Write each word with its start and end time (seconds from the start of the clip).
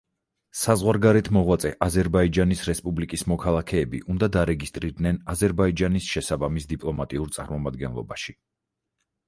საზღვარგარეთ 0.59 1.27
მოღვაწე 1.35 1.71
აზერბაიჯანის 1.87 2.63
რესპუბლიკის 2.69 3.25
მოქალაქეები 3.33 4.01
უნდა 4.15 4.31
დარეგისტრირდნენ 4.37 5.21
აზერბაიჯანის 5.37 6.11
შესაბამის 6.17 6.69
დიპლომატიურ 6.75 7.33
წარმომადგენლობაში. 7.39 8.39